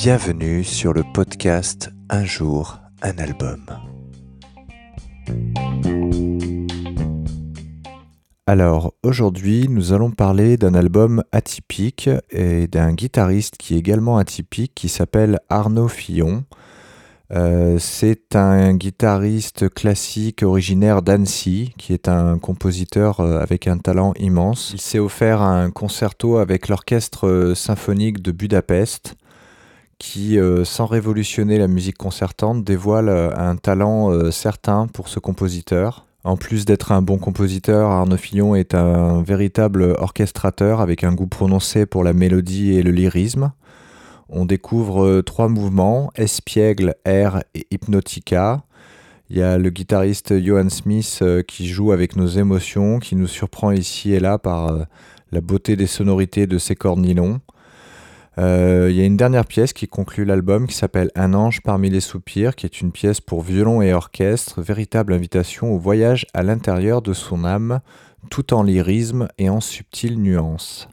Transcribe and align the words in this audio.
Bienvenue 0.00 0.62
sur 0.62 0.92
le 0.92 1.02
podcast 1.02 1.90
Un 2.08 2.24
jour, 2.24 2.78
un 3.02 3.18
album. 3.18 3.66
Alors 8.46 8.94
aujourd'hui 9.02 9.66
nous 9.68 9.92
allons 9.92 10.12
parler 10.12 10.56
d'un 10.56 10.74
album 10.74 11.24
atypique 11.32 12.08
et 12.30 12.68
d'un 12.68 12.92
guitariste 12.92 13.56
qui 13.56 13.74
est 13.74 13.78
également 13.78 14.18
atypique 14.18 14.70
qui 14.76 14.88
s'appelle 14.88 15.40
Arnaud 15.48 15.88
Fillon. 15.88 16.44
Euh, 17.32 17.78
c'est 17.80 18.36
un 18.36 18.74
guitariste 18.74 19.68
classique 19.68 20.44
originaire 20.44 21.02
d'Annecy, 21.02 21.74
qui 21.76 21.92
est 21.92 22.06
un 22.06 22.38
compositeur 22.38 23.18
euh, 23.18 23.40
avec 23.40 23.66
un 23.66 23.78
talent 23.78 24.14
immense. 24.16 24.70
Il 24.72 24.80
s'est 24.80 25.00
offert 25.00 25.42
un 25.42 25.72
concerto 25.72 26.36
avec 26.38 26.68
l'orchestre 26.68 27.52
symphonique 27.56 28.22
de 28.22 28.30
Budapest, 28.30 29.16
qui, 29.98 30.38
sans 30.64 30.86
révolutionner 30.86 31.58
la 31.58 31.68
musique 31.68 31.98
concertante, 31.98 32.64
dévoile 32.64 33.08
un 33.08 33.56
talent 33.56 34.30
certain 34.30 34.86
pour 34.86 35.08
ce 35.08 35.18
compositeur. 35.18 36.06
En 36.24 36.36
plus 36.36 36.64
d'être 36.64 36.92
un 36.92 37.02
bon 37.02 37.18
compositeur, 37.18 37.90
Arnaud 37.90 38.16
Fillon 38.16 38.54
est 38.54 38.74
un 38.74 39.22
véritable 39.22 39.94
orchestrateur 39.98 40.80
avec 40.80 41.02
un 41.02 41.14
goût 41.14 41.26
prononcé 41.26 41.86
pour 41.86 42.04
la 42.04 42.12
mélodie 42.12 42.72
et 42.72 42.82
le 42.82 42.90
lyrisme. 42.90 43.52
On 44.28 44.44
découvre 44.44 45.04
euh, 45.04 45.22
trois 45.22 45.48
mouvements, 45.48 46.10
espiègle, 46.14 46.94
air 47.06 47.42
et 47.54 47.66
hypnotica. 47.70 48.62
Il 49.30 49.38
y 49.38 49.42
a 49.42 49.56
le 49.56 49.70
guitariste 49.70 50.38
Johan 50.38 50.68
Smith 50.68 51.20
euh, 51.22 51.42
qui 51.42 51.66
joue 51.66 51.92
avec 51.92 52.14
nos 52.14 52.26
émotions, 52.26 52.98
qui 52.98 53.16
nous 53.16 53.26
surprend 53.26 53.70
ici 53.70 54.12
et 54.12 54.20
là 54.20 54.38
par 54.38 54.68
euh, 54.68 54.84
la 55.32 55.40
beauté 55.40 55.76
des 55.76 55.86
sonorités 55.86 56.46
de 56.46 56.58
ses 56.58 56.76
cordes 56.76 57.00
nylon. 57.00 57.40
Il 58.36 58.94
y 58.94 59.00
a 59.00 59.04
une 59.04 59.16
dernière 59.16 59.46
pièce 59.46 59.72
qui 59.72 59.88
conclut 59.88 60.24
l'album 60.24 60.66
qui 60.66 60.74
s'appelle 60.76 61.10
Un 61.16 61.34
ange 61.34 61.60
parmi 61.62 61.90
les 61.90 62.00
soupirs, 62.00 62.54
qui 62.54 62.66
est 62.66 62.80
une 62.80 62.92
pièce 62.92 63.20
pour 63.20 63.42
violon 63.42 63.82
et 63.82 63.92
orchestre, 63.92 64.62
véritable 64.62 65.12
invitation 65.12 65.72
au 65.72 65.78
voyage 65.78 66.26
à 66.34 66.42
l'intérieur 66.44 67.02
de 67.02 67.12
son 67.14 67.44
âme, 67.44 67.80
tout 68.30 68.54
en 68.54 68.62
lyrisme 68.62 69.28
et 69.38 69.48
en 69.48 69.60
subtiles 69.60 70.20
nuances 70.20 70.88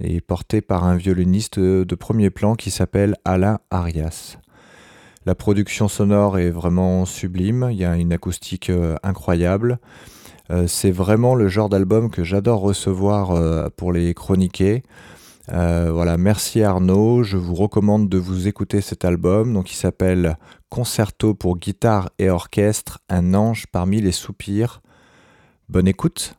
et 0.00 0.20
porté 0.20 0.60
par 0.60 0.84
un 0.84 0.96
violoniste 0.96 1.58
de 1.58 1.94
premier 1.94 2.30
plan 2.30 2.54
qui 2.54 2.70
s'appelle 2.70 3.16
Alain 3.24 3.58
Arias. 3.70 4.38
La 5.26 5.34
production 5.34 5.88
sonore 5.88 6.38
est 6.38 6.50
vraiment 6.50 7.04
sublime, 7.04 7.68
il 7.70 7.78
y 7.78 7.84
a 7.84 7.96
une 7.96 8.12
acoustique 8.12 8.70
euh, 8.70 8.96
incroyable. 9.02 9.78
Euh, 10.50 10.66
c'est 10.66 10.90
vraiment 10.90 11.34
le 11.34 11.48
genre 11.48 11.68
d'album 11.68 12.10
que 12.10 12.24
j'adore 12.24 12.60
recevoir 12.60 13.32
euh, 13.32 13.68
pour 13.76 13.92
les 13.92 14.14
chroniquer. 14.14 14.82
Voilà, 15.48 16.16
merci 16.18 16.62
Arnaud. 16.62 17.22
Je 17.22 17.36
vous 17.36 17.54
recommande 17.54 18.08
de 18.08 18.18
vous 18.18 18.48
écouter 18.48 18.80
cet 18.80 19.04
album. 19.04 19.52
Donc, 19.54 19.70
il 19.72 19.76
s'appelle 19.76 20.36
Concerto 20.68 21.34
pour 21.34 21.58
guitare 21.58 22.10
et 22.18 22.30
orchestre, 22.30 23.00
un 23.08 23.34
ange 23.34 23.66
parmi 23.72 24.00
les 24.00 24.12
soupirs. 24.12 24.82
Bonne 25.68 25.88
écoute. 25.88 26.34